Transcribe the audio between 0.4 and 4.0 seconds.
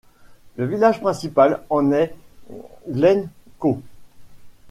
Le village principal en est Glencoe.